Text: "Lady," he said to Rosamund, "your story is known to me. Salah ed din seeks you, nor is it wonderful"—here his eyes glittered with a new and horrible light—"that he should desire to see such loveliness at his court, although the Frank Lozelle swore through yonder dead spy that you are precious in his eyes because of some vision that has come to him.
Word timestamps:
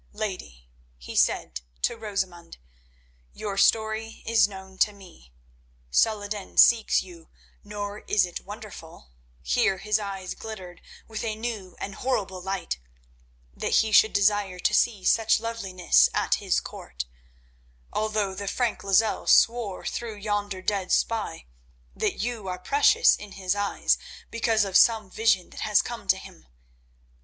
"Lady," 0.13 0.67
he 0.97 1.15
said 1.15 1.61
to 1.83 1.95
Rosamund, 1.95 2.57
"your 3.33 3.55
story 3.55 4.23
is 4.25 4.47
known 4.47 4.79
to 4.79 4.91
me. 4.91 5.31
Salah 5.91 6.25
ed 6.25 6.31
din 6.31 6.57
seeks 6.57 7.03
you, 7.03 7.29
nor 7.63 7.99
is 8.07 8.25
it 8.25 8.43
wonderful"—here 8.43 9.77
his 9.77 9.99
eyes 9.99 10.33
glittered 10.33 10.81
with 11.07 11.23
a 11.23 11.35
new 11.35 11.75
and 11.79 11.93
horrible 12.01 12.41
light—"that 12.41 13.69
he 13.75 13.91
should 13.91 14.11
desire 14.11 14.57
to 14.57 14.73
see 14.73 15.03
such 15.05 15.39
loveliness 15.39 16.09
at 16.15 16.33
his 16.41 16.59
court, 16.59 17.05
although 17.93 18.33
the 18.33 18.47
Frank 18.47 18.83
Lozelle 18.83 19.27
swore 19.27 19.85
through 19.85 20.15
yonder 20.17 20.63
dead 20.63 20.91
spy 20.91 21.45
that 21.95 22.15
you 22.17 22.47
are 22.47 22.57
precious 22.57 23.15
in 23.15 23.33
his 23.33 23.53
eyes 23.53 23.99
because 24.31 24.65
of 24.65 24.75
some 24.75 25.11
vision 25.11 25.51
that 25.51 25.59
has 25.59 25.83
come 25.83 26.07
to 26.07 26.17
him. 26.17 26.47